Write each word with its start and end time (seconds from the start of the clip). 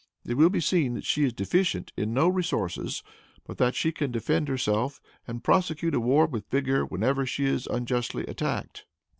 It 0.25 0.33
will 0.33 0.49
be 0.49 0.59
seen 0.61 0.95
that 0.95 1.05
she 1.05 1.25
is 1.25 1.31
deficient 1.33 1.93
in 1.95 2.11
no 2.11 2.27
resources, 2.27 3.03
but 3.45 3.59
that 3.59 3.75
she 3.75 3.91
can 3.91 4.09
defend 4.11 4.47
herself 4.47 4.99
and 5.27 5.43
prosecute 5.43 5.93
a 5.93 5.99
war 6.01 6.25
with 6.25 6.49
vigor 6.49 6.83
whenever 6.87 7.23
she 7.27 7.45
is 7.45 7.67
unjustly 7.67 8.23
attacked. 8.25 8.87